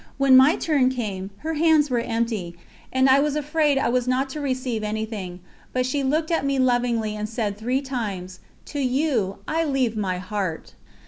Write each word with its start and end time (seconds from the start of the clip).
When 0.17 0.35
my 0.35 0.55
turn 0.55 0.89
came, 0.89 1.29
her 1.45 1.53
hands 1.53 1.91
were 1.91 1.99
empty, 1.99 2.57
and 2.91 3.07
I 3.07 3.19
was 3.19 3.35
afraid 3.35 3.77
I 3.77 3.89
was 3.89 4.07
not 4.07 4.29
to 4.31 4.41
receive 4.41 4.83
anything; 4.83 5.41
but 5.73 5.85
she 5.85 6.01
looked 6.01 6.31
at 6.31 6.43
me 6.43 6.57
lovingly, 6.57 7.15
and 7.15 7.29
said 7.29 7.55
three 7.55 7.83
times: 7.83 8.39
"To 8.73 8.79
you 8.79 9.37
I 9.47 9.63
leave 9.63 9.95
my 9.95 10.17
heart." 10.17 10.73